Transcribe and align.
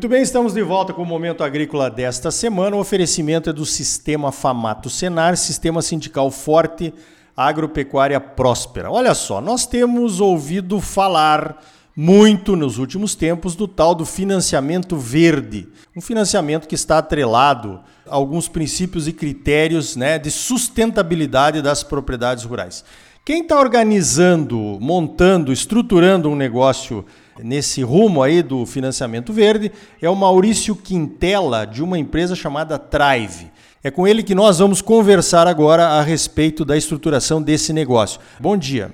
Muito 0.00 0.08
bem, 0.08 0.22
estamos 0.22 0.54
de 0.54 0.62
volta 0.62 0.94
com 0.94 1.02
o 1.02 1.04
Momento 1.04 1.44
Agrícola 1.44 1.90
desta 1.90 2.30
semana. 2.30 2.74
O 2.74 2.80
oferecimento 2.80 3.50
é 3.50 3.52
do 3.52 3.66
Sistema 3.66 4.32
Famato 4.32 4.88
Senar, 4.88 5.36
Sistema 5.36 5.82
Sindical 5.82 6.30
Forte, 6.30 6.94
Agropecuária 7.36 8.18
Próspera. 8.18 8.90
Olha 8.90 9.12
só, 9.12 9.42
nós 9.42 9.66
temos 9.66 10.18
ouvido 10.18 10.80
falar 10.80 11.62
muito 11.94 12.56
nos 12.56 12.78
últimos 12.78 13.14
tempos 13.14 13.54
do 13.54 13.68
tal 13.68 13.94
do 13.94 14.06
financiamento 14.06 14.96
verde, 14.96 15.68
um 15.94 16.00
financiamento 16.00 16.66
que 16.66 16.74
está 16.74 16.96
atrelado 16.96 17.78
a 18.08 18.14
alguns 18.14 18.48
princípios 18.48 19.06
e 19.06 19.12
critérios 19.12 19.96
né, 19.96 20.18
de 20.18 20.30
sustentabilidade 20.30 21.60
das 21.60 21.82
propriedades 21.82 22.44
rurais. 22.44 22.86
Quem 23.22 23.42
está 23.42 23.60
organizando, 23.60 24.78
montando, 24.80 25.52
estruturando 25.52 26.30
um 26.30 26.34
negócio 26.34 27.04
nesse 27.38 27.82
rumo 27.82 28.22
aí 28.22 28.42
do 28.42 28.66
financiamento 28.66 29.32
verde 29.32 29.70
é 30.00 30.08
o 30.08 30.16
Maurício 30.16 30.74
Quintela, 30.74 31.64
de 31.64 31.82
uma 31.82 31.98
empresa 31.98 32.34
chamada 32.34 32.78
Trive. 32.78 33.50
É 33.82 33.90
com 33.90 34.06
ele 34.06 34.22
que 34.22 34.34
nós 34.34 34.58
vamos 34.58 34.82
conversar 34.82 35.46
agora 35.46 35.84
a 35.84 36.02
respeito 36.02 36.64
da 36.64 36.76
estruturação 36.76 37.42
desse 37.42 37.72
negócio. 37.72 38.20
Bom 38.38 38.56
dia. 38.56 38.92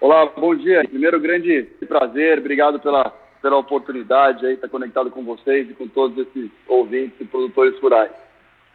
Olá, 0.00 0.26
bom 0.36 0.54
dia. 0.54 0.84
Primeiro, 0.88 1.18
grande 1.18 1.62
prazer, 1.88 2.38
obrigado 2.38 2.78
pela, 2.78 3.12
pela 3.40 3.56
oportunidade 3.56 4.46
aí 4.46 4.54
estar 4.54 4.68
conectado 4.68 5.10
com 5.10 5.24
vocês 5.24 5.68
e 5.68 5.74
com 5.74 5.88
todos 5.88 6.16
esses 6.18 6.50
ouvintes 6.68 7.20
e 7.20 7.24
produtores 7.24 7.78
rurais. 7.80 8.10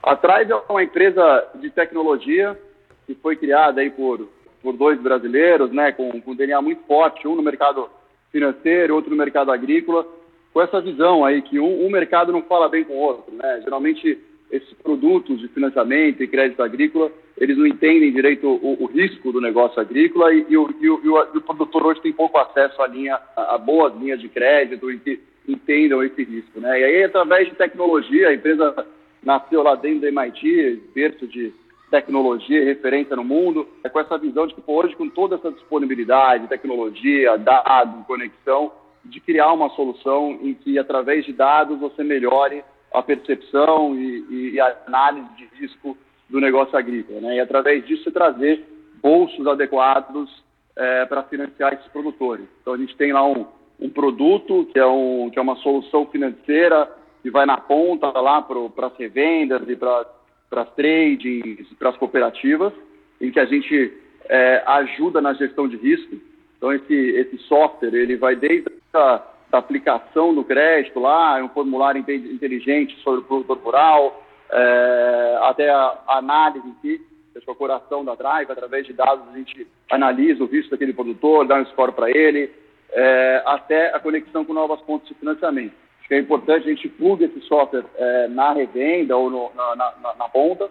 A 0.03 0.15
Trive 0.15 0.51
é 0.51 0.61
uma 0.69 0.83
empresa 0.83 1.47
de 1.55 1.69
tecnologia 1.69 2.57
que 3.05 3.15
foi 3.15 3.35
criada 3.35 3.81
aí 3.81 3.89
por, 3.89 4.27
por 4.61 4.75
dois 4.75 4.99
brasileiros, 4.99 5.71
né, 5.71 5.91
com, 5.91 6.21
com 6.21 6.35
DNA 6.35 6.61
muito 6.61 6.83
forte, 6.83 7.27
um 7.27 7.35
no 7.35 7.41
mercado 7.41 7.89
financeiro, 8.37 8.93
outro 8.93 9.09
no 9.09 9.17
mercado 9.17 9.51
agrícola, 9.51 10.05
com 10.53 10.61
essa 10.61 10.79
visão 10.79 11.25
aí 11.25 11.41
que 11.41 11.59
um, 11.59 11.85
um 11.85 11.89
mercado 11.89 12.31
não 12.31 12.43
fala 12.43 12.69
bem 12.69 12.83
com 12.83 12.93
o 12.93 12.99
outro, 12.99 13.33
né? 13.35 13.61
Geralmente 13.63 14.17
esses 14.51 14.71
produtos 14.81 15.39
de 15.39 15.47
financiamento 15.49 16.23
e 16.23 16.27
crédito 16.27 16.63
agrícola, 16.63 17.11
eles 17.37 17.57
não 17.57 17.67
entendem 17.67 18.13
direito 18.13 18.47
o, 18.47 18.83
o 18.83 18.85
risco 18.85 19.31
do 19.31 19.41
negócio 19.41 19.79
agrícola 19.81 20.33
e, 20.33 20.45
e, 20.47 20.57
o, 20.57 20.73
e, 20.79 20.89
o, 20.89 21.01
e, 21.03 21.37
o, 21.37 21.41
produtor 21.41 21.85
hoje 21.85 22.01
tem 22.01 22.13
pouco 22.13 22.37
acesso 22.37 22.81
à 22.81 22.87
linha, 22.87 23.19
a, 23.35 23.55
a 23.55 23.57
boas 23.57 23.93
linhas 23.99 24.21
de 24.21 24.29
crédito 24.29 24.89
e 24.89 24.99
que 24.99 25.19
entendam 25.47 26.03
esse 26.03 26.23
risco, 26.23 26.59
né? 26.59 26.79
E 26.79 26.83
aí, 26.83 27.03
através 27.03 27.49
de 27.49 27.55
tecnologia, 27.55 28.29
a 28.29 28.33
empresa 28.33 28.85
nasceu 29.23 29.63
lá 29.63 29.75
dentro 29.75 30.01
do 30.01 30.07
MIT, 30.07 30.81
berço 30.93 31.27
de 31.27 31.51
tecnologia 31.89 32.61
e 32.61 32.65
referência 32.65 33.15
no 33.15 33.23
mundo, 33.23 33.67
é 33.83 33.89
com 33.89 33.99
essa 33.99 34.17
visão 34.17 34.45
de 34.45 34.53
que 34.53 34.61
hoje, 34.65 34.95
com 34.95 35.09
toda 35.09 35.35
essa 35.35 35.51
disponibilidade, 35.51 36.47
tecnologia, 36.47 37.37
dados, 37.37 38.05
conexão, 38.05 38.71
de 39.05 39.19
criar 39.21 39.53
uma 39.53 39.69
solução 39.69 40.37
em 40.41 40.53
que, 40.53 40.77
através 40.77 41.25
de 41.25 41.33
dados, 41.33 41.79
você 41.79 42.03
melhore 42.03 42.63
a 42.93 43.01
percepção 43.01 43.95
e, 43.95 44.53
e 44.53 44.59
a 44.59 44.77
análise 44.85 45.27
de 45.35 45.45
risco 45.59 45.97
do 46.29 46.41
negócio 46.41 46.77
agrícola. 46.77 47.21
Né? 47.21 47.35
E, 47.35 47.39
através 47.39 47.85
disso, 47.85 48.11
trazer 48.11 48.65
bolsos 49.01 49.47
adequados 49.47 50.43
é, 50.75 51.05
para 51.05 51.23
financiar 51.23 51.73
esses 51.73 51.87
produtores. 51.87 52.45
Então, 52.61 52.73
a 52.73 52.77
gente 52.77 52.95
tem 52.97 53.13
lá 53.13 53.25
um, 53.25 53.45
um 53.79 53.89
produto 53.89 54.67
que 54.73 54.79
é, 54.79 54.85
um, 54.85 55.29
que 55.29 55.39
é 55.39 55.41
uma 55.41 55.55
solução 55.57 56.05
financeira 56.07 56.91
que 57.21 57.31
vai 57.31 57.45
na 57.45 57.57
ponta 57.57 58.07
lá 58.19 58.41
para 58.41 58.87
as 58.87 58.97
revendas 58.97 59.67
e 59.67 59.75
para 59.75 60.05
para 60.49 60.61
as 60.61 60.73
trades, 60.75 61.67
para 61.77 61.89
as 61.89 61.97
cooperativas, 61.97 62.73
em 63.19 63.31
que 63.31 63.39
a 63.39 63.45
gente 63.45 63.93
é, 64.25 64.63
ajuda 64.65 65.21
na 65.21 65.33
gestão 65.33 65.67
de 65.67 65.77
risco. 65.77 66.15
Então, 66.57 66.73
esse, 66.73 66.93
esse 66.93 67.37
software, 67.39 67.93
ele 67.93 68.17
vai 68.17 68.35
desde 68.35 68.69
a 68.93 69.23
da 69.49 69.59
aplicação 69.59 70.33
do 70.33 70.43
crédito 70.43 70.99
lá, 70.99 71.39
é 71.39 71.43
um 71.43 71.49
formulário 71.49 71.99
inteligente 71.99 72.97
sobre 73.01 73.21
o 73.21 73.23
produtor 73.23 73.57
rural, 73.57 74.23
é, 74.51 75.39
até 75.43 75.69
a 75.69 75.97
análise 76.07 76.67
em 76.67 76.75
si, 76.81 77.01
a 77.35 77.41
procuração 77.41 78.03
da 78.03 78.15
Drive, 78.15 78.51
através 78.51 78.85
de 78.85 78.93
dados 78.93 79.23
a 79.29 79.37
gente 79.37 79.67
analisa 79.91 80.43
o 80.43 80.47
risco 80.47 80.71
daquele 80.71 80.91
produtor, 80.91 81.45
dá 81.47 81.55
um 81.55 81.65
score 81.67 81.91
para 81.91 82.09
ele, 82.09 82.51
é, 82.91 83.43
até 83.45 83.93
a 83.93 83.99
conexão 83.99 84.43
com 84.43 84.53
novas 84.53 84.81
fontes 84.81 85.07
de 85.07 85.13
financiamento. 85.13 85.73
Que 86.07 86.15
é 86.15 86.19
importante 86.19 86.67
a 86.67 86.69
gente 86.69 86.87
plugue 86.87 87.25
esse 87.25 87.41
software 87.41 87.83
é, 87.95 88.27
na 88.29 88.53
revenda 88.53 89.15
ou 89.15 89.29
no, 89.29 89.51
na, 89.55 89.75
na, 89.75 90.15
na, 90.17 90.29
ponta, 90.29 90.69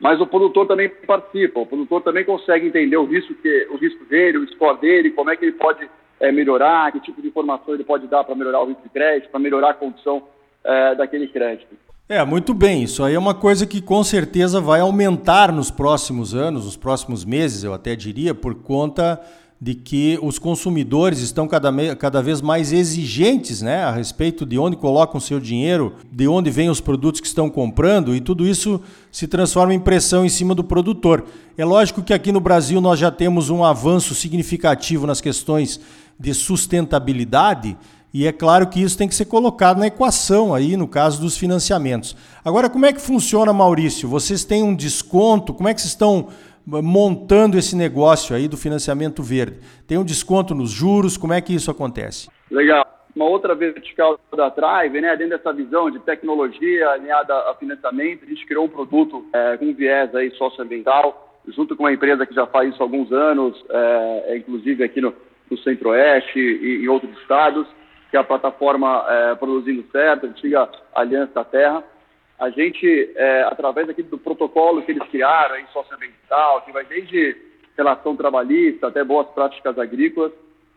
mas 0.00 0.20
o 0.20 0.26
produtor 0.26 0.66
também 0.66 0.88
participa, 0.88 1.60
o 1.60 1.66
produtor 1.66 2.02
também 2.02 2.24
consegue 2.24 2.66
entender 2.66 2.96
o 2.96 3.04
risco, 3.04 3.34
que, 3.34 3.68
o 3.70 3.76
risco 3.76 4.04
dele, 4.06 4.38
o 4.38 4.48
score 4.48 4.80
dele, 4.80 5.12
como 5.12 5.30
é 5.30 5.36
que 5.36 5.44
ele 5.44 5.52
pode 5.52 5.88
é, 6.18 6.32
melhorar, 6.32 6.90
que 6.90 7.00
tipo 7.00 7.22
de 7.22 7.28
informação 7.28 7.74
ele 7.74 7.84
pode 7.84 8.06
dar 8.08 8.24
para 8.24 8.34
melhorar 8.34 8.62
o 8.62 8.66
risco 8.66 8.82
de 8.82 8.88
crédito, 8.88 9.30
para 9.30 9.40
melhorar 9.40 9.70
a 9.70 9.74
condição 9.74 10.22
é, 10.64 10.94
daquele 10.96 11.28
crédito. 11.28 11.76
É, 12.08 12.24
muito 12.24 12.52
bem. 12.52 12.82
Isso 12.82 13.02
aí 13.02 13.14
é 13.14 13.18
uma 13.18 13.34
coisa 13.34 13.66
que 13.66 13.80
com 13.80 14.02
certeza 14.04 14.60
vai 14.60 14.80
aumentar 14.80 15.52
nos 15.52 15.70
próximos 15.70 16.34
anos, 16.34 16.64
nos 16.64 16.76
próximos 16.76 17.24
meses, 17.24 17.64
eu 17.64 17.72
até 17.72 17.96
diria, 17.96 18.34
por 18.34 18.54
conta 18.54 19.20
de 19.62 19.76
que 19.76 20.18
os 20.20 20.40
consumidores 20.40 21.20
estão 21.20 21.46
cada, 21.46 21.94
cada 21.94 22.20
vez 22.20 22.40
mais 22.40 22.72
exigentes 22.72 23.62
né, 23.62 23.84
a 23.84 23.92
respeito 23.92 24.44
de 24.44 24.58
onde 24.58 24.76
colocam 24.76 25.20
seu 25.20 25.38
dinheiro, 25.38 25.94
de 26.10 26.26
onde 26.26 26.50
vêm 26.50 26.68
os 26.68 26.80
produtos 26.80 27.20
que 27.20 27.28
estão 27.28 27.48
comprando, 27.48 28.12
e 28.12 28.20
tudo 28.20 28.44
isso 28.44 28.80
se 29.12 29.28
transforma 29.28 29.72
em 29.72 29.78
pressão 29.78 30.26
em 30.26 30.28
cima 30.28 30.52
do 30.52 30.64
produtor. 30.64 31.24
É 31.56 31.64
lógico 31.64 32.02
que 32.02 32.12
aqui 32.12 32.32
no 32.32 32.40
Brasil 32.40 32.80
nós 32.80 32.98
já 32.98 33.08
temos 33.08 33.50
um 33.50 33.62
avanço 33.62 34.16
significativo 34.16 35.06
nas 35.06 35.20
questões 35.20 35.78
de 36.18 36.34
sustentabilidade, 36.34 37.76
e 38.12 38.26
é 38.26 38.32
claro 38.32 38.66
que 38.66 38.82
isso 38.82 38.98
tem 38.98 39.06
que 39.06 39.14
ser 39.14 39.26
colocado 39.26 39.78
na 39.78 39.86
equação 39.86 40.52
aí, 40.52 40.76
no 40.76 40.88
caso 40.88 41.20
dos 41.20 41.36
financiamentos. 41.36 42.16
Agora, 42.44 42.68
como 42.68 42.84
é 42.84 42.92
que 42.92 43.00
funciona, 43.00 43.52
Maurício? 43.52 44.08
Vocês 44.08 44.44
têm 44.44 44.64
um 44.64 44.74
desconto? 44.74 45.54
Como 45.54 45.68
é 45.68 45.72
que 45.72 45.80
vocês 45.80 45.92
estão 45.92 46.28
montando 46.66 47.58
esse 47.58 47.76
negócio 47.76 48.34
aí 48.34 48.48
do 48.48 48.56
financiamento 48.56 49.22
verde? 49.22 49.60
Tem 49.86 49.98
um 49.98 50.04
desconto 50.04 50.54
nos 50.54 50.70
juros? 50.70 51.16
Como 51.16 51.32
é 51.32 51.40
que 51.40 51.54
isso 51.54 51.70
acontece? 51.70 52.28
Legal. 52.50 52.86
Uma 53.14 53.26
outra 53.26 53.54
vertical 53.54 54.18
da 54.34 54.48
Drive, 54.48 55.00
né, 55.00 55.14
dentro 55.16 55.36
dessa 55.36 55.52
visão 55.52 55.90
de 55.90 55.98
tecnologia 56.00 56.88
alinhada 56.90 57.34
a 57.50 57.54
financiamento, 57.54 58.24
a 58.24 58.28
gente 58.28 58.46
criou 58.46 58.64
um 58.64 58.68
produto 58.68 59.26
é, 59.34 59.56
com 59.58 59.74
viés 59.74 60.14
aí 60.14 60.30
socioambiental, 60.30 61.38
junto 61.48 61.76
com 61.76 61.82
uma 61.82 61.92
empresa 61.92 62.24
que 62.24 62.34
já 62.34 62.46
faz 62.46 62.72
isso 62.72 62.82
há 62.82 62.86
alguns 62.86 63.12
anos, 63.12 63.62
é, 63.68 64.24
é 64.28 64.36
inclusive 64.38 64.82
aqui 64.82 65.02
no, 65.02 65.12
no 65.50 65.58
Centro-Oeste 65.58 66.38
e 66.38 66.84
em 66.84 66.88
outros 66.88 67.12
estados, 67.18 67.66
que 68.10 68.16
é 68.16 68.20
a 68.20 68.24
plataforma 68.24 69.04
é, 69.06 69.34
Produzindo 69.34 69.84
Certo, 69.92 70.26
antiga 70.26 70.70
Aliança 70.94 71.34
da 71.34 71.44
Terra 71.44 71.84
a 72.42 72.50
gente, 72.50 73.12
é, 73.14 73.44
através 73.44 73.88
aqui 73.88 74.02
do 74.02 74.18
protocolo 74.18 74.82
que 74.82 74.90
eles 74.90 75.08
criaram 75.10 75.56
em 75.58 75.66
socioambiental, 75.68 76.62
que 76.62 76.72
vai 76.72 76.84
desde 76.84 77.36
relação 77.76 78.16
trabalhista 78.16 78.88
até 78.88 79.04
boas 79.04 79.28
práticas 79.28 79.78
agrícolas, 79.78 80.32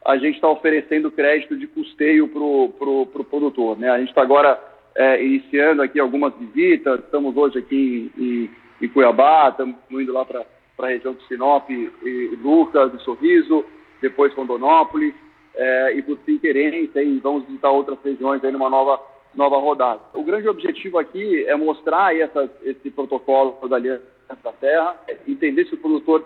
a 0.05 0.15
gente 0.15 0.35
está 0.35 0.47
oferecendo 0.47 1.09
crédito 1.09 1.57
de 1.57 1.65
custeio 1.65 2.27
para 2.27 2.39
o 2.39 2.69
pro, 2.69 3.07
pro 3.07 3.23
produtor. 3.23 3.79
Né? 3.79 3.89
A 3.89 3.97
gente 3.97 4.09
está 4.09 4.21
agora 4.21 4.61
é, 4.93 5.25
iniciando 5.25 5.81
aqui 5.81 5.99
algumas 5.99 6.35
visitas, 6.35 6.99
estamos 6.99 7.35
hoje 7.35 7.57
aqui 7.57 8.11
em, 8.15 8.85
em 8.85 8.89
Cuiabá, 8.89 9.49
estamos 9.49 9.75
indo 9.89 10.13
lá 10.13 10.23
para 10.23 10.45
a 10.77 10.87
região 10.87 11.15
de 11.15 11.25
Sinop, 11.25 11.67
e, 11.71 11.91
e 12.03 12.37
Lucas, 12.43 12.93
e 12.93 12.99
Sorriso, 12.99 13.65
depois 13.99 14.31
Rondonópolis, 14.35 15.15
é, 15.55 15.93
e 15.95 16.03
por 16.03 16.19
fim 16.19 16.39
e 16.43 17.19
vamos 17.23 17.43
visitar 17.47 17.71
outras 17.71 17.97
regiões 18.03 18.43
aí 18.43 18.51
numa 18.51 18.69
nova 18.69 19.14
nova 19.35 19.57
rodada. 19.57 20.01
O 20.13 20.23
grande 20.23 20.47
objetivo 20.47 20.97
aqui 20.97 21.45
é 21.45 21.55
mostrar 21.55 22.15
essa, 22.15 22.49
esse 22.63 22.89
protocolo 22.89 23.67
da 23.67 23.75
Aliança 23.75 24.03
da 24.43 24.51
Terra, 24.53 24.95
entender 25.27 25.65
se 25.65 25.75
o 25.75 25.77
produtor 25.77 26.25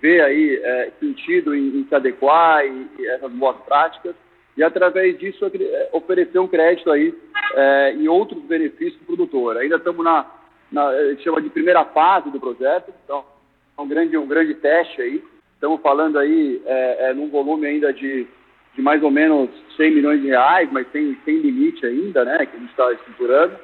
vê 0.00 0.20
aí 0.20 0.60
é, 0.62 0.92
sentido 1.00 1.54
em, 1.54 1.80
em, 1.80 1.86
se 1.88 1.94
adequar 1.94 2.64
e, 2.64 2.88
e, 2.98 3.06
essas 3.06 3.32
boas 3.32 3.56
práticas 3.64 4.14
e 4.56 4.62
através 4.62 5.18
disso 5.18 5.46
é, 5.46 5.88
oferecer 5.92 6.38
um 6.38 6.48
crédito 6.48 6.90
aí 6.90 7.14
é, 7.54 7.94
e 7.94 8.08
outros 8.08 8.42
benefícios 8.42 8.96
para 8.96 9.04
o 9.04 9.16
produtor. 9.16 9.56
Ainda 9.56 9.76
estamos 9.76 10.04
na, 10.04 10.26
na 10.70 10.90
chama 11.18 11.40
de 11.40 11.50
primeira 11.50 11.84
fase 11.86 12.30
do 12.30 12.40
projeto, 12.40 12.92
então 13.04 13.24
é 13.76 13.80
um 13.80 13.88
grande 13.88 14.16
um 14.16 14.26
grande 14.26 14.54
teste 14.54 15.00
aí. 15.00 15.22
Estamos 15.54 15.80
falando 15.80 16.18
aí 16.18 16.62
é, 16.66 17.10
é, 17.10 17.14
num 17.14 17.28
volume 17.28 17.66
ainda 17.66 17.92
de 17.92 18.26
de 18.78 18.82
mais 18.82 19.02
ou 19.02 19.10
menos 19.10 19.50
100 19.76 19.92
milhões 19.92 20.22
de 20.22 20.28
reais, 20.28 20.68
mas 20.70 20.86
tem, 20.88 21.12
tem 21.24 21.38
limite 21.38 21.84
ainda, 21.84 22.24
né, 22.24 22.46
que 22.46 22.56
a 22.56 22.60
gente 22.60 22.70
está 22.70 22.92
estruturando. 22.92 23.56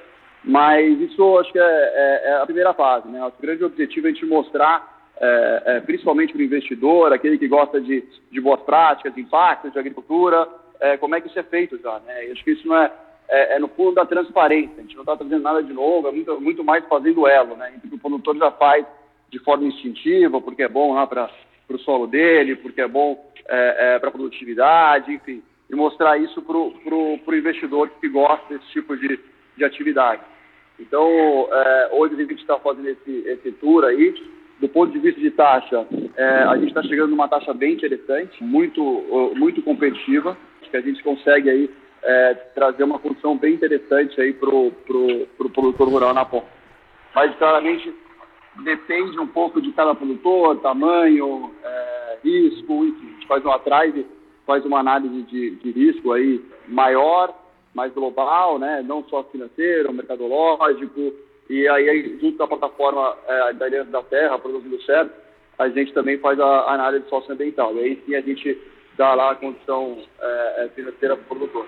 Mas 0.43 1.01
isso 1.01 1.39
acho 1.39 1.53
que 1.53 1.59
é, 1.59 1.63
é, 1.63 2.23
é, 2.25 2.35
a 2.35 2.45
primeira 2.45 2.75
fase, 2.75 3.09
né? 3.09 3.25
O 3.25 3.33
grande 3.41 3.65
objetivo 3.65 4.09
é 4.09 4.11
a 4.11 4.13
gente 4.13 4.27
mostrar, 4.27 5.09
é, 5.19 5.63
é 5.67 5.81
principalmente 5.81 6.33
para 6.33 6.41
o 6.41 6.45
investidor, 6.45 7.13
aquele 7.13 7.39
que 7.39 7.49
gosta 7.49 7.81
de, 7.81 8.05
de 8.31 8.41
boas 8.41 8.61
práticas, 8.63 9.15
de 9.15 9.23
impactos 9.23 9.73
de 9.73 9.79
agricultura, 9.79 10.47
é, 10.81 10.99
como 10.99 11.15
é 11.15 11.21
que 11.21 11.29
isso 11.29 11.39
é 11.39 11.45
feito 11.45 11.81
já, 11.81 11.99
né? 12.01 12.27
E 12.27 12.33
acho 12.33 12.45
que 12.45 12.51
isso 12.51 12.67
não 12.67 12.77
é, 12.77 12.93
é, 13.29 13.59
no 13.59 13.69
fundo 13.69 13.95
da 13.95 14.05
transparência, 14.05 14.75
a 14.77 14.83
gente 14.83 14.97
não 14.97 15.03
está 15.03 15.17
trazendo 15.17 15.43
nada 15.43 15.63
de 15.63 15.73
novo, 15.73 16.09
é 16.09 16.13
muito, 16.13 16.41
muito 16.41 16.65
mais 16.65 16.85
fazendo 16.87 17.27
elo, 17.27 17.57
né? 17.57 17.73
Entre 17.77 17.95
o 17.95 17.99
produtor 17.99 18.37
já 18.37 18.51
faz 18.51 18.85
de 19.31 19.39
forma 19.39 19.65
instintiva, 19.65 20.41
porque 20.43 20.65
é 20.65 20.69
bom 20.69 20.93
lá 20.93 21.07
para 21.07 21.31
o 21.69 21.79
solo 21.79 22.07
dele, 22.07 22.57
porque 22.57 22.81
é 22.81 22.89
bom 22.89 23.33
é, 23.49 23.95
é, 23.95 23.99
para 23.99 24.11
produtividade, 24.11 25.13
enfim. 25.13 25.43
e 25.71 25.75
mostrar 25.75 26.19
isso 26.19 26.43
para 26.43 26.57
o 26.57 27.35
investidor 27.35 27.91
que 28.01 28.09
gosta 28.09 28.55
desse 28.55 28.71
tipo 28.71 28.97
de, 28.97 29.19
de 29.57 29.65
atividade. 29.65 30.23
Então, 30.79 31.09
é, 31.53 31.89
hoje 31.93 32.15
a 32.15 32.19
gente 32.19 32.35
está 32.35 32.59
fazendo 32.59 32.89
esse, 32.89 33.25
esse 33.27 33.53
tour 33.53 33.85
aí. 33.85 34.15
Do 34.61 34.69
ponto 34.69 34.93
de 34.93 34.99
vista 35.01 35.21
de 35.21 35.31
taxa, 35.33 35.87
é, 36.17 36.25
a 36.45 36.57
gente 36.57 36.69
está 36.69 36.83
chegando 36.83 37.11
numa 37.11 37.29
taxa 37.29 37.53
bem 37.53 37.73
interessante, 37.75 38.43
muito, 38.43 38.83
muito 39.35 39.61
competitiva. 39.63 40.37
Que 40.71 40.77
a 40.77 40.81
gente 40.81 41.03
consegue 41.03 41.51
aí 41.51 41.71
é, 42.03 42.35
trazer 42.55 42.85
uma 42.85 42.99
condição 42.99 43.37
bem 43.37 43.55
interessante 43.55 44.21
aí 44.21 44.33
para 44.33 44.49
o 44.49 44.71
pro, 44.71 45.27
pro 45.37 45.51
produtor 45.51 45.89
rural 45.89 46.15
na 46.15 46.25
ponta. 46.25 46.47
Mas, 47.15 47.35
claramente, 47.37 47.93
depende 48.63 49.19
um 49.19 49.27
pouco 49.27 49.61
de 49.61 49.73
cada 49.73 49.95
produtor, 49.95 50.61
tamanho, 50.61 51.51
é, 51.63 52.19
risco, 52.23 52.85
enfim. 52.85 53.09
A 53.09 53.13
gente 53.13 53.27
faz 53.27 53.45
uma 53.45 53.59
drive, 53.59 54.07
faz 54.47 54.65
uma 54.65 54.81
análise 54.81 55.23
de, 55.23 55.51
de 55.57 55.71
risco 55.73 56.13
aí 56.13 56.45
maior, 56.69 57.35
mais 57.75 57.93
global, 57.93 58.59
né? 58.59 58.83
não 58.87 59.03
só 59.05 59.25
financeiro, 59.25 59.93
mercadológico, 59.93 61.13
e 61.49 61.69
aí, 61.69 62.19
junto 62.21 62.39
com 62.39 62.45
a 62.45 62.49
plataforma 62.49 63.17
é, 63.27 63.53
da 63.53 63.67
Aliança 63.67 63.91
da 63.91 64.03
Terra, 64.03 64.39
Produzindo 64.39 64.81
Certo, 64.83 65.13
a 65.59 65.69
gente 65.69 65.93
também 65.93 66.19
faz 66.19 66.41
a 66.41 66.73
análise 66.73 67.09
socioambiental. 67.09 67.75
E 67.77 67.81
aí 67.81 68.03
sim 68.07 68.15
a 68.15 68.21
gente 68.21 68.59
dá 68.97 69.15
lá 69.15 69.33
a 69.33 69.35
condição 69.35 69.99
é, 70.21 70.65
é 70.65 70.69
financeira 70.71 71.17
para 71.17 71.25
o 71.25 71.27
produtor. 71.27 71.67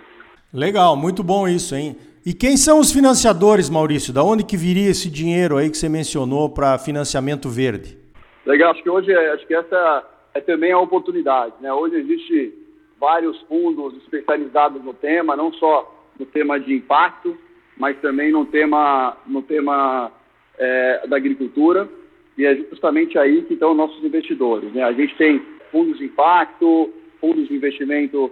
Legal, 0.56 0.96
muito 0.96 1.22
bom 1.22 1.46
isso, 1.46 1.74
hein? 1.74 1.94
E 2.24 2.32
quem 2.32 2.56
são 2.56 2.80
os 2.80 2.90
financiadores, 2.90 3.68
Maurício? 3.68 4.10
Da 4.10 4.24
onde 4.24 4.42
que 4.42 4.56
viria 4.56 4.88
esse 4.88 5.10
dinheiro 5.10 5.58
aí 5.58 5.68
que 5.68 5.76
você 5.76 5.86
mencionou 5.86 6.48
para 6.48 6.78
financiamento 6.78 7.46
verde? 7.50 7.98
Legal, 8.46 8.70
acho 8.70 8.82
que 8.82 8.88
hoje 8.88 9.14
acho 9.14 9.46
que 9.46 9.54
essa 9.54 10.02
é 10.32 10.40
também 10.40 10.72
a 10.72 10.78
oportunidade, 10.78 11.52
né? 11.60 11.70
Hoje 11.74 11.96
existe 11.96 12.54
vários 12.98 13.38
fundos 13.42 13.94
especializados 13.98 14.82
no 14.82 14.94
tema, 14.94 15.36
não 15.36 15.52
só 15.52 15.94
no 16.18 16.24
tema 16.24 16.58
de 16.58 16.72
impacto, 16.72 17.36
mas 17.76 17.94
também 18.00 18.32
no 18.32 18.46
tema, 18.46 19.14
no 19.26 19.42
tema 19.42 20.10
é, 20.58 21.06
da 21.06 21.18
agricultura, 21.18 21.86
e 22.38 22.46
é 22.46 22.56
justamente 22.70 23.18
aí 23.18 23.42
que 23.42 23.52
estão 23.52 23.74
nossos 23.74 24.02
investidores. 24.02 24.72
Né? 24.72 24.82
A 24.82 24.92
gente 24.92 25.14
tem 25.16 25.38
fundos 25.70 25.98
de 25.98 26.06
impacto, 26.06 26.90
fundos 27.20 27.46
de 27.46 27.54
investimento 27.54 28.30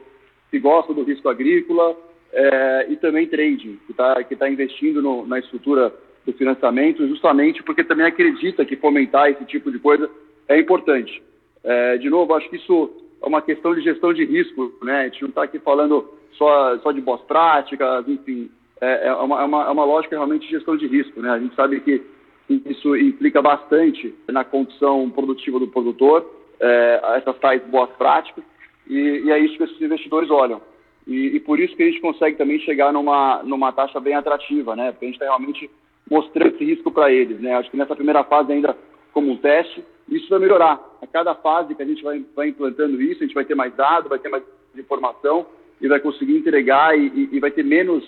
que 0.50 0.58
gostam 0.58 0.94
do 0.94 1.02
risco 1.02 1.28
agrícola 1.28 1.94
é, 2.34 2.86
e 2.90 2.96
também 2.96 3.26
trading, 3.26 3.78
que 3.86 3.92
está 3.92 4.22
que 4.24 4.34
tá 4.34 4.48
investindo 4.48 5.00
no, 5.00 5.26
na 5.26 5.38
estrutura 5.38 5.94
do 6.26 6.32
financiamento, 6.32 7.06
justamente 7.06 7.62
porque 7.62 7.84
também 7.84 8.06
acredita 8.06 8.64
que 8.64 8.76
fomentar 8.76 9.30
esse 9.30 9.44
tipo 9.44 9.70
de 9.70 9.78
coisa 9.78 10.10
é 10.48 10.58
importante. 10.58 11.22
É, 11.62 11.96
de 11.96 12.10
novo, 12.10 12.34
acho 12.34 12.50
que 12.50 12.56
isso 12.56 12.90
é 13.22 13.26
uma 13.26 13.40
questão 13.40 13.74
de 13.74 13.82
gestão 13.82 14.12
de 14.12 14.24
risco, 14.24 14.72
né? 14.82 15.00
A 15.00 15.04
gente 15.04 15.22
não 15.22 15.28
está 15.28 15.44
aqui 15.44 15.58
falando 15.58 16.12
só, 16.32 16.78
só 16.78 16.92
de 16.92 17.00
boas 17.00 17.20
práticas, 17.22 18.06
enfim, 18.08 18.50
é, 18.80 19.08
é, 19.08 19.14
uma, 19.14 19.40
é, 19.40 19.44
uma, 19.44 19.64
é 19.66 19.70
uma 19.70 19.84
lógica 19.84 20.16
realmente 20.16 20.46
de 20.46 20.50
gestão 20.50 20.76
de 20.76 20.86
risco, 20.86 21.20
né? 21.20 21.30
A 21.30 21.38
gente 21.38 21.54
sabe 21.54 21.80
que 21.80 22.02
isso 22.48 22.96
implica 22.96 23.40
bastante 23.40 24.14
na 24.28 24.44
condição 24.44 25.08
produtiva 25.10 25.58
do 25.58 25.68
produtor, 25.68 26.28
é, 26.60 27.00
essas 27.16 27.38
tais 27.38 27.62
boas 27.66 27.90
práticas, 27.90 28.44
e, 28.86 29.22
e, 29.24 29.30
é 29.30 29.38
isso 29.38 29.56
que 29.56 29.64
esses 29.64 29.80
investidores 29.80 30.30
olham. 30.30 30.60
E, 31.06 31.36
e, 31.36 31.40
por 31.40 31.60
isso 31.60 31.76
que 31.76 31.82
a 31.82 31.86
gente 31.86 32.00
consegue 32.00 32.36
também 32.36 32.58
chegar 32.60 32.92
numa, 32.92 33.42
numa 33.42 33.72
taxa 33.72 34.00
bem 34.00 34.14
atrativa, 34.14 34.74
né? 34.74 34.90
Porque 34.90 35.04
a 35.04 35.08
gente 35.08 35.16
está 35.16 35.26
realmente 35.26 35.70
mostrando 36.10 36.54
esse 36.54 36.64
risco 36.64 36.90
para 36.90 37.12
eles, 37.12 37.40
né? 37.40 37.54
Acho 37.54 37.70
que 37.70 37.76
nessa 37.76 37.94
primeira 37.94 38.24
fase 38.24 38.52
ainda 38.52 38.76
como 39.12 39.30
um 39.30 39.36
teste, 39.36 39.84
isso 40.08 40.28
vai 40.28 40.38
melhorar. 40.38 40.80
A 41.00 41.06
cada 41.06 41.34
fase 41.34 41.74
que 41.74 41.82
a 41.82 41.86
gente 41.86 42.02
vai, 42.02 42.24
vai 42.34 42.48
implantando 42.48 43.00
isso, 43.00 43.22
a 43.22 43.26
gente 43.26 43.34
vai 43.34 43.44
ter 43.44 43.54
mais 43.54 43.74
dados, 43.74 44.08
vai 44.08 44.18
ter 44.18 44.28
mais 44.28 44.42
informação 44.76 45.46
e 45.80 45.88
vai 45.88 46.00
conseguir 46.00 46.36
entregar 46.36 46.98
e, 46.98 47.06
e, 47.06 47.36
e 47.36 47.40
vai 47.40 47.50
ter 47.50 47.62
menos 47.62 48.04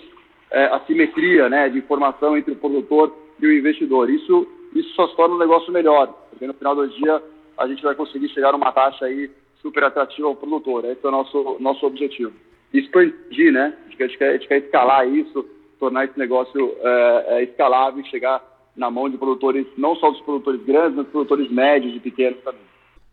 é, 0.51 0.65
assimetria 0.65 1.49
né, 1.49 1.69
de 1.69 1.77
informação 1.77 2.37
entre 2.37 2.53
o 2.53 2.57
produtor 2.57 3.15
e 3.39 3.45
o 3.45 3.53
investidor. 3.53 4.09
Isso, 4.09 4.47
isso 4.73 4.89
só 4.95 5.07
torna 5.09 5.35
o 5.35 5.39
negócio 5.39 5.71
melhor, 5.71 6.07
porque 6.29 6.47
no 6.47 6.53
final 6.53 6.75
do 6.75 6.87
dia 6.87 7.21
a 7.57 7.67
gente 7.67 7.83
vai 7.83 7.95
conseguir 7.95 8.29
chegar 8.29 8.53
a 8.53 8.57
uma 8.57 8.71
taxa 8.71 9.05
aí 9.05 9.29
super 9.61 9.83
atrativa 9.83 10.27
ao 10.27 10.35
produtor. 10.35 10.85
Esse 10.85 11.03
é 11.03 11.07
o 11.07 11.11
nosso, 11.11 11.57
nosso 11.59 11.85
objetivo. 11.85 12.33
Expandir, 12.73 13.51
né? 13.51 13.73
A 13.85 13.89
gente, 13.89 14.17
quer, 14.17 14.29
a 14.29 14.33
gente 14.33 14.47
quer, 14.47 14.57
escalar 14.59 15.07
isso, 15.07 15.45
tornar 15.79 16.05
esse 16.05 16.17
negócio 16.17 16.75
é, 16.81 17.25
é, 17.29 17.43
escalável 17.43 18.01
e 18.01 18.09
chegar 18.09 18.43
na 18.75 18.91
mão 18.91 19.09
de 19.09 19.17
produtores, 19.17 19.65
não 19.77 19.95
só 19.95 20.11
dos 20.11 20.21
produtores 20.21 20.63
grandes, 20.63 20.95
mas 20.95 21.05
dos 21.05 21.11
produtores 21.11 21.51
médios 21.51 21.95
e 21.95 21.99
pequenos 21.99 22.39
também. 22.43 22.61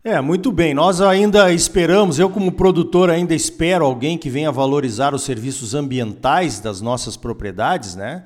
É, 0.03 0.21
muito 0.21 0.51
bem. 0.51 0.75
Nós 0.75 1.01
ainda 1.01 1.51
esperamos, 1.51 2.19
eu 2.19 2.29
como 2.29 2.51
produtor 2.51 3.09
ainda 3.09 3.33
espero 3.33 3.83
alguém 3.83 4.19
que 4.19 4.29
venha 4.29 4.51
valorizar 4.51 5.15
os 5.15 5.23
serviços 5.23 5.73
ambientais 5.73 6.59
das 6.59 6.79
nossas 6.79 7.17
propriedades, 7.17 7.95
né? 7.95 8.23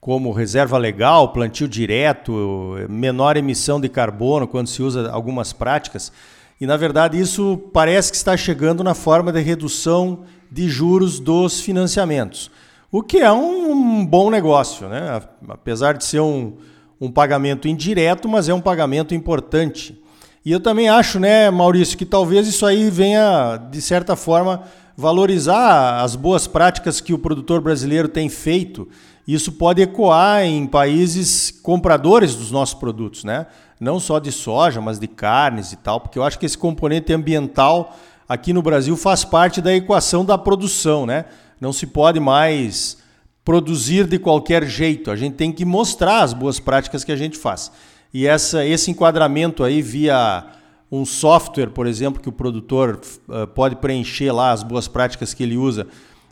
Como 0.00 0.32
reserva 0.32 0.78
legal, 0.78 1.34
plantio 1.34 1.68
direto, 1.68 2.76
menor 2.88 3.36
emissão 3.36 3.78
de 3.78 3.90
carbono 3.90 4.48
quando 4.48 4.68
se 4.68 4.82
usa 4.82 5.10
algumas 5.10 5.52
práticas. 5.52 6.10
E 6.58 6.66
na 6.66 6.78
verdade 6.78 7.20
isso 7.20 7.58
parece 7.74 8.10
que 8.10 8.16
está 8.16 8.34
chegando 8.34 8.82
na 8.82 8.94
forma 8.94 9.30
de 9.30 9.40
redução 9.40 10.24
de 10.50 10.68
juros 10.68 11.18
dos 11.18 11.60
financiamentos. 11.60 12.50
O 12.90 13.02
que 13.02 13.18
é 13.18 13.30
um 13.30 14.04
bom 14.04 14.30
negócio, 14.30 14.88
né? 14.88 15.20
Apesar 15.48 15.92
de 15.92 16.04
ser 16.04 16.20
um, 16.20 16.54
um 17.00 17.10
pagamento 17.10 17.68
indireto, 17.68 18.28
mas 18.28 18.48
é 18.48 18.54
um 18.54 18.60
pagamento 18.60 19.14
importante. 19.14 20.00
E 20.44 20.50
eu 20.50 20.60
também 20.60 20.88
acho, 20.88 21.20
né, 21.20 21.50
Maurício, 21.50 21.98
que 21.98 22.06
talvez 22.06 22.48
isso 22.48 22.64
aí 22.64 22.88
venha, 22.88 23.58
de 23.70 23.82
certa 23.82 24.16
forma, 24.16 24.62
valorizar 24.96 26.02
as 26.02 26.16
boas 26.16 26.46
práticas 26.46 27.00
que 27.00 27.12
o 27.12 27.18
produtor 27.18 27.60
brasileiro 27.60 28.08
tem 28.08 28.28
feito. 28.28 28.88
Isso 29.26 29.52
pode 29.52 29.82
ecoar 29.82 30.42
em 30.42 30.66
países 30.66 31.50
compradores 31.62 32.34
dos 32.34 32.50
nossos 32.50 32.74
produtos, 32.74 33.24
né? 33.24 33.46
Não 33.78 34.00
só 34.00 34.18
de 34.18 34.32
soja, 34.32 34.80
mas 34.80 34.98
de 34.98 35.06
carnes 35.06 35.72
e 35.72 35.76
tal, 35.76 36.00
porque 36.00 36.18
eu 36.18 36.24
acho 36.24 36.38
que 36.38 36.46
esse 36.46 36.56
componente 36.56 37.12
ambiental 37.12 37.94
aqui 38.28 38.52
no 38.52 38.60
Brasil 38.62 38.96
faz 38.96 39.24
parte 39.24 39.60
da 39.60 39.74
equação 39.74 40.24
da 40.24 40.36
produção, 40.36 41.06
né? 41.06 41.24
Não 41.60 41.72
se 41.72 41.86
pode 41.86 42.20
mais 42.20 43.02
produzir 43.44 44.06
de 44.06 44.18
qualquer 44.18 44.64
jeito. 44.66 45.10
A 45.10 45.16
gente 45.16 45.34
tem 45.34 45.50
que 45.50 45.64
mostrar 45.64 46.22
as 46.22 46.34
boas 46.34 46.60
práticas 46.60 47.02
que 47.02 47.10
a 47.10 47.16
gente 47.16 47.38
faz. 47.38 47.72
E 48.12 48.26
essa, 48.26 48.64
esse 48.64 48.90
enquadramento 48.90 49.64
aí 49.64 49.80
via 49.80 50.44
um 50.90 51.04
software, 51.04 51.70
por 51.70 51.86
exemplo, 51.86 52.20
que 52.20 52.28
o 52.28 52.32
produtor 52.32 53.00
uh, 53.28 53.46
pode 53.46 53.76
preencher 53.76 54.32
lá 54.32 54.52
as 54.52 54.62
boas 54.62 54.88
práticas 54.88 55.34
que 55.34 55.42
ele 55.42 55.56
usa 55.56 55.86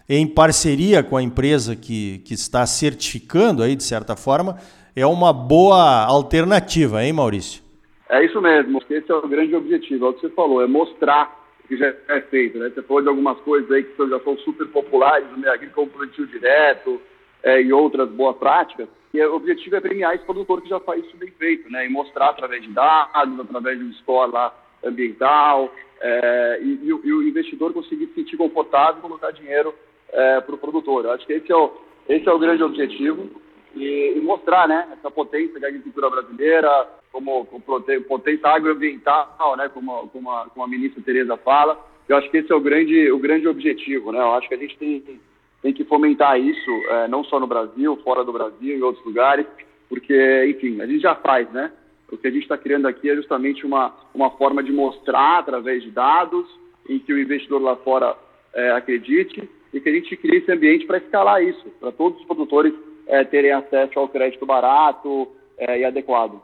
em 0.08 0.26
parceria 0.26 1.02
com 1.02 1.16
a 1.16 1.22
empresa 1.22 1.74
que, 1.74 2.18
que 2.18 2.34
está 2.34 2.64
certificando 2.64 3.62
aí, 3.62 3.74
de 3.74 3.82
certa 3.82 4.14
forma, 4.14 4.56
é 4.94 5.06
uma 5.06 5.32
boa 5.32 6.04
alternativa, 6.04 7.04
hein, 7.04 7.12
Maurício? 7.12 7.62
É 8.08 8.24
isso 8.24 8.40
mesmo, 8.40 8.80
esse 8.88 9.10
é 9.10 9.14
o 9.14 9.28
grande 9.28 9.54
objetivo, 9.54 10.06
é 10.06 10.08
o 10.10 10.14
que 10.14 10.20
você 10.20 10.30
falou, 10.30 10.62
é 10.62 10.66
mostrar 10.66 11.45
que 11.66 11.76
já 11.76 11.92
é 12.08 12.20
feito, 12.22 12.58
né? 12.58 12.70
Você 12.70 12.82
falou 12.82 13.02
de 13.02 13.08
algumas 13.08 13.38
coisas 13.40 13.70
aí 13.70 13.82
que 13.82 14.08
já 14.08 14.20
são 14.20 14.36
super 14.38 14.66
populares 14.68 15.30
no 15.30 15.38
meio 15.38 15.52
agrícola, 15.52 15.86
como 15.86 15.98
plantio 15.98 16.26
direto 16.26 17.00
é, 17.42 17.60
e 17.60 17.72
outras 17.72 18.08
boas 18.10 18.36
práticas, 18.36 18.88
e 19.12 19.20
o 19.20 19.34
objetivo 19.34 19.76
é 19.76 19.80
premiar 19.80 20.14
esse 20.14 20.24
produtor 20.24 20.60
que 20.60 20.68
já 20.68 20.78
faz 20.80 21.04
isso 21.04 21.16
bem 21.16 21.30
feito, 21.30 21.70
né? 21.70 21.86
E 21.86 21.88
mostrar 21.88 22.30
através 22.30 22.62
de 22.62 22.68
dados, 22.68 23.40
através 23.40 23.78
de 23.78 23.84
um 23.84 23.92
score 23.94 24.30
lá 24.30 24.54
ambiental, 24.84 25.72
é, 26.00 26.60
e, 26.62 26.80
e, 26.82 26.88
e, 26.88 27.12
o 27.12 27.22
investidor 27.22 27.72
conseguir 27.72 28.06
se 28.08 28.14
sentir 28.14 28.36
confortável 28.36 28.98
e 28.98 29.02
colocar 29.02 29.30
dinheiro 29.30 29.74
é, 30.12 30.40
para 30.40 30.54
o 30.54 30.58
produtor. 30.58 31.04
Eu 31.04 31.12
acho 31.12 31.26
que 31.26 31.32
esse 31.32 31.50
é 31.50 31.56
o, 31.56 31.72
esse 32.08 32.28
é 32.28 32.32
o 32.32 32.38
grande 32.38 32.62
objetivo 32.62 33.30
e, 33.76 34.14
e, 34.16 34.20
mostrar, 34.20 34.66
né? 34.66 34.88
Essa 34.92 35.10
potência 35.10 35.60
da 35.60 35.68
agricultura 35.68 36.10
brasileira, 36.10 36.88
como, 37.12 37.44
como 37.46 37.62
potência 38.08 38.48
agroambiental, 38.48 39.56
né? 39.56 39.68
Como, 39.68 40.08
como, 40.08 40.30
a, 40.30 40.46
como 40.46 40.64
a 40.64 40.68
ministra 40.68 41.02
Tereza 41.02 41.36
fala. 41.36 41.78
Eu 42.08 42.16
acho 42.16 42.30
que 42.30 42.38
esse 42.38 42.50
é 42.50 42.54
o 42.54 42.60
grande, 42.60 43.10
o 43.10 43.18
grande 43.18 43.46
objetivo, 43.46 44.12
né? 44.12 44.18
Eu 44.18 44.32
acho 44.32 44.48
que 44.48 44.54
a 44.54 44.58
gente 44.58 44.76
tem 44.78 45.20
tem 45.66 45.72
que 45.72 45.84
fomentar 45.84 46.38
isso, 46.38 46.70
é, 46.90 47.08
não 47.08 47.24
só 47.24 47.40
no 47.40 47.46
Brasil, 47.46 47.96
fora 48.04 48.24
do 48.24 48.32
Brasil, 48.32 48.76
em 48.76 48.82
outros 48.82 49.04
lugares, 49.04 49.44
porque, 49.88 50.44
enfim, 50.48 50.80
a 50.80 50.86
gente 50.86 51.00
já 51.00 51.16
faz, 51.16 51.50
né? 51.50 51.72
O 52.08 52.16
que 52.16 52.28
a 52.28 52.30
gente 52.30 52.42
está 52.42 52.56
criando 52.56 52.86
aqui 52.86 53.10
é 53.10 53.16
justamente 53.16 53.66
uma, 53.66 53.92
uma 54.14 54.30
forma 54.30 54.62
de 54.62 54.70
mostrar, 54.70 55.40
através 55.40 55.82
de 55.82 55.90
dados, 55.90 56.46
em 56.88 57.00
que 57.00 57.12
o 57.12 57.18
investidor 57.18 57.60
lá 57.60 57.74
fora 57.76 58.16
é, 58.54 58.70
acredite, 58.70 59.48
e 59.72 59.80
que 59.80 59.88
a 59.88 59.92
gente 59.92 60.16
crie 60.16 60.38
esse 60.38 60.52
ambiente 60.52 60.86
para 60.86 60.98
escalar 60.98 61.42
isso, 61.42 61.68
para 61.80 61.90
todos 61.90 62.20
os 62.20 62.26
produtores 62.26 62.72
é, 63.06 63.24
terem 63.24 63.52
acesso 63.52 63.98
ao 63.98 64.08
crédito 64.08 64.44
barato 64.44 65.28
é, 65.58 65.80
e 65.80 65.84
adequado. 65.84 66.40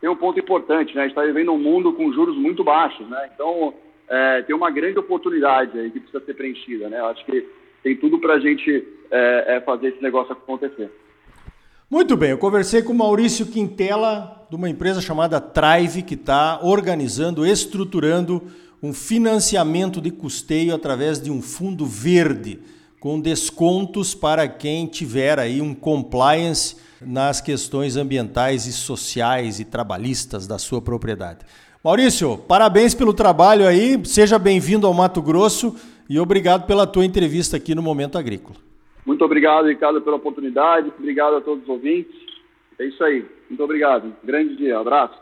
Tem 0.00 0.10
um 0.10 0.16
ponto 0.16 0.38
importante, 0.38 0.94
né? 0.94 1.02
A 1.02 1.04
gente 1.04 1.12
está 1.12 1.22
vivendo 1.22 1.52
um 1.52 1.58
mundo 1.58 1.92
com 1.92 2.12
juros 2.12 2.36
muito 2.36 2.62
baixos, 2.62 3.08
né? 3.08 3.30
Então, 3.34 3.74
é, 4.08 4.42
tem 4.42 4.54
uma 4.54 4.70
grande 4.70 4.98
oportunidade 4.98 5.78
aí 5.78 5.90
que 5.90 6.00
precisa 6.00 6.24
ser 6.24 6.34
preenchida, 6.34 6.88
né? 6.88 7.00
Eu 7.00 7.06
acho 7.06 7.24
que 7.24 7.46
tem 7.82 7.96
tudo 7.96 8.18
para 8.18 8.34
a 8.34 8.40
gente 8.40 8.86
é, 9.10 9.56
é, 9.56 9.60
fazer 9.60 9.88
esse 9.88 10.02
negócio 10.02 10.32
acontecer. 10.32 10.90
Muito 11.88 12.16
bem, 12.16 12.30
eu 12.30 12.38
conversei 12.38 12.82
com 12.82 12.92
Maurício 12.92 13.46
Quintela, 13.46 14.44
de 14.50 14.56
uma 14.56 14.68
empresa 14.68 15.00
chamada 15.00 15.40
Trive, 15.40 16.02
que 16.02 16.14
está 16.14 16.60
organizando, 16.62 17.46
estruturando 17.46 18.42
um 18.82 18.92
financiamento 18.92 20.00
de 20.00 20.10
custeio 20.10 20.74
através 20.74 21.20
de 21.20 21.30
um 21.30 21.40
fundo 21.40 21.86
verde, 21.86 22.60
com 23.00 23.20
descontos 23.20 24.14
para 24.14 24.48
quem 24.48 24.86
tiver 24.86 25.38
aí 25.38 25.60
um 25.60 25.74
compliance 25.74 26.76
nas 27.00 27.40
questões 27.40 27.96
ambientais 27.96 28.66
e 28.66 28.72
sociais 28.72 29.60
e 29.60 29.64
trabalhistas 29.64 30.46
da 30.46 30.58
sua 30.58 30.80
propriedade. 30.80 31.40
Maurício, 31.84 32.36
parabéns 32.36 32.94
pelo 32.94 33.14
trabalho 33.14 33.66
aí, 33.66 34.00
seja 34.04 34.38
bem-vindo 34.38 34.86
ao 34.86 34.94
Mato 34.94 35.22
Grosso 35.22 35.76
e 36.08 36.18
obrigado 36.18 36.66
pela 36.66 36.86
tua 36.86 37.04
entrevista 37.04 37.56
aqui 37.56 37.74
no 37.74 37.82
Momento 37.82 38.18
Agrícola. 38.18 38.56
Muito 39.04 39.24
obrigado, 39.24 39.68
Ricardo, 39.68 40.00
pela 40.00 40.16
oportunidade, 40.16 40.92
obrigado 40.98 41.36
a 41.36 41.40
todos 41.40 41.62
os 41.62 41.68
ouvintes. 41.68 42.16
É 42.78 42.86
isso 42.86 43.02
aí, 43.04 43.24
muito 43.48 43.62
obrigado. 43.62 44.12
Grande 44.24 44.56
dia, 44.56 44.78
abraço. 44.78 45.14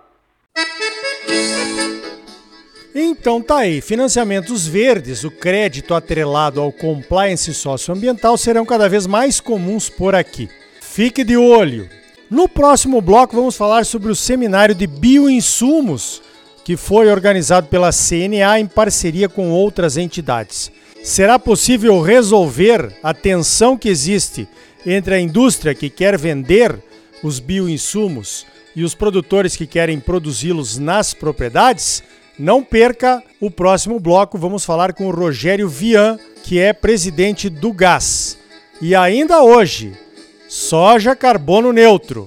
Então 2.94 3.42
tá 3.42 3.58
aí, 3.58 3.80
financiamentos 3.80 4.68
verdes, 4.68 5.24
o 5.24 5.30
crédito 5.30 5.94
atrelado 5.94 6.60
ao 6.60 6.70
compliance 6.70 7.52
socioambiental 7.52 8.38
serão 8.38 8.64
cada 8.64 8.88
vez 8.88 9.04
mais 9.04 9.40
comuns 9.40 9.90
por 9.90 10.14
aqui. 10.14 10.48
Fique 10.80 11.24
de 11.24 11.36
olho. 11.36 11.90
No 12.30 12.48
próximo 12.48 13.00
bloco 13.00 13.34
vamos 13.34 13.56
falar 13.56 13.84
sobre 13.84 14.12
o 14.12 14.14
seminário 14.14 14.76
de 14.76 14.86
bioinsumos 14.86 16.22
que 16.64 16.76
foi 16.76 17.10
organizado 17.10 17.66
pela 17.66 17.90
CNA 17.90 18.60
em 18.60 18.66
parceria 18.66 19.28
com 19.28 19.50
outras 19.50 19.96
entidades. 19.96 20.70
Será 21.02 21.36
possível 21.36 22.00
resolver 22.00 22.96
a 23.02 23.12
tensão 23.12 23.76
que 23.76 23.88
existe 23.88 24.46
entre 24.86 25.16
a 25.16 25.20
indústria 25.20 25.74
que 25.74 25.90
quer 25.90 26.16
vender 26.16 26.78
os 27.24 27.40
bioinsumos 27.40 28.46
e 28.76 28.84
os 28.84 28.94
produtores 28.94 29.56
que 29.56 29.66
querem 29.66 29.98
produzi-los 29.98 30.78
nas 30.78 31.12
propriedades? 31.12 32.04
Não 32.38 32.62
perca 32.62 33.22
o 33.40 33.50
próximo 33.50 34.00
bloco, 34.00 34.36
vamos 34.36 34.64
falar 34.64 34.92
com 34.92 35.06
o 35.06 35.10
Rogério 35.10 35.68
Vian, 35.68 36.18
que 36.42 36.58
é 36.58 36.72
presidente 36.72 37.48
do 37.48 37.72
GAS. 37.72 38.36
E 38.80 38.94
ainda 38.94 39.42
hoje, 39.42 39.92
soja 40.48 41.14
carbono 41.14 41.72
neutro. 41.72 42.26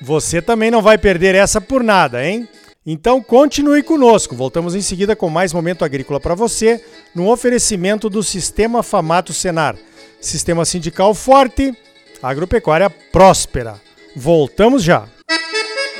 Você 0.00 0.40
também 0.40 0.70
não 0.70 0.80
vai 0.80 0.96
perder 0.96 1.34
essa 1.34 1.60
por 1.60 1.82
nada, 1.82 2.24
hein? 2.24 2.48
Então 2.86 3.20
continue 3.20 3.82
conosco. 3.82 4.36
Voltamos 4.36 4.74
em 4.74 4.80
seguida 4.80 5.16
com 5.16 5.28
mais 5.28 5.52
momento 5.52 5.84
agrícola 5.84 6.20
para 6.20 6.36
você, 6.36 6.82
no 7.14 7.30
oferecimento 7.30 8.08
do 8.08 8.22
Sistema 8.22 8.82
Famato 8.82 9.32
Senar. 9.32 9.76
Sistema 10.20 10.64
sindical 10.64 11.12
forte, 11.14 11.76
agropecuária 12.22 12.88
próspera. 12.88 13.80
Voltamos 14.14 14.84
já. 14.84 15.06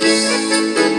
Música 0.00 0.97